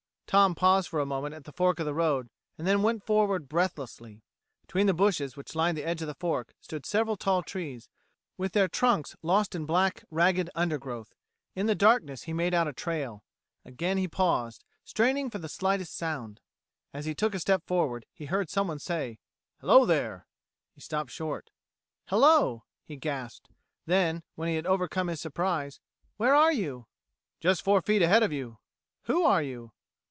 [0.25, 4.21] Tom paused for a moment at the fork of the road; then went forward breathlessly.
[4.61, 7.89] Between the bushes which lined the edge of the fork stood several tall trees,
[8.37, 11.13] with their trunks lost in black, ragged undergrowth.
[11.53, 13.25] In the darkness he made out a trail.
[13.65, 16.39] Again he paused, straining for the slightest sound.
[16.93, 19.19] As he took a step forward he heard someone say:
[19.59, 20.27] "Hello, there!"
[20.73, 21.49] He stopped short.
[22.07, 23.49] "Hello," he gasped;
[23.85, 25.81] then, when he had overcome his surprise,
[26.15, 26.87] "Where are you?"
[27.41, 28.59] "Just four feet ahead of you."
[29.07, 29.73] "Who are you?"